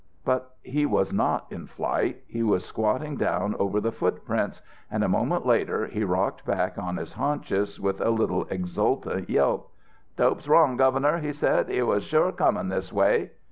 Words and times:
But 0.25 0.55
he 0.63 0.87
was 0.87 1.13
not 1.13 1.45
in 1.51 1.67
flight; 1.67 2.23
he 2.25 2.41
was 2.41 2.65
squatting 2.65 3.17
down 3.17 3.55
over 3.59 3.79
the 3.79 3.91
foot 3.91 4.25
prints. 4.25 4.59
And 4.89 5.03
a 5.03 5.07
moment 5.07 5.45
later 5.45 5.85
he 5.85 6.03
rocked 6.03 6.43
back 6.43 6.79
on 6.79 6.97
his 6.97 7.13
haunches 7.13 7.79
with 7.79 8.01
a 8.01 8.09
little 8.09 8.47
exultant 8.49 9.29
yelp. 9.29 9.69
"'Dope's 10.17 10.47
wrong, 10.47 10.75
Governor,' 10.75 11.19
he 11.19 11.31
said; 11.33 11.69
'he 11.69 11.83
was 11.83 12.03
sure 12.03 12.31
comin' 12.31 12.69
this 12.69 12.91
way.' 12.91 13.29